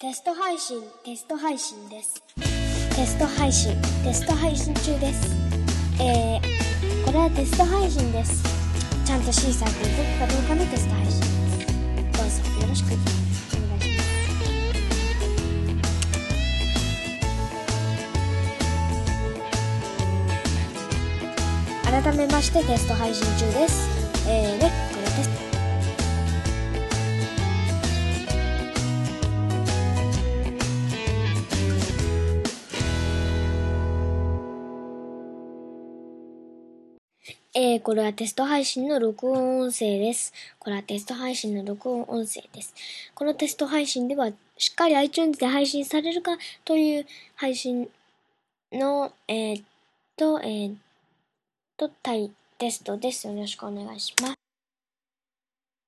[0.00, 2.22] テスト配信、テスト配信です。
[2.36, 5.34] テスト配信、テスト配信中です。
[6.00, 8.44] えー、これはテスト配信です。
[9.04, 11.32] ちゃんとシーサーで動くかどうかのテスト配信です。
[12.16, 13.16] どうぞよろしくお願いし
[13.58, 13.80] ま
[21.90, 22.02] す。
[22.02, 24.07] 改めましてテスト配信中です。
[37.54, 40.32] えー、これはテスト配信の録音音声です。
[40.58, 42.74] これはテスト配信の録音音声です。
[43.14, 47.88] このテスト配信では、しっかり iTunes で配信されるかという配信
[48.72, 49.62] の、えー、
[50.16, 50.76] と、えー、
[51.76, 53.26] と、対テストです。
[53.26, 54.47] よろしくお願いします。